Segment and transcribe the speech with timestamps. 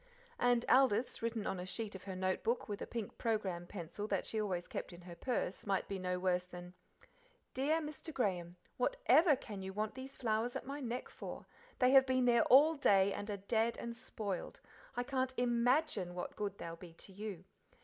[0.39, 4.07] And Aldith's, written on a sheet of her note book with a pink programme pencil
[4.07, 6.73] that she always kept in her purse, might be no worse than:
[7.53, 8.11] "Dear Mr.
[8.11, 11.45] Graham, "What EVER can you want these flowers at my neck for?
[11.77, 14.59] They have been there all day, and are dead and spoiled.
[14.97, 17.43] I can't IMAGINE what good they'll be to you.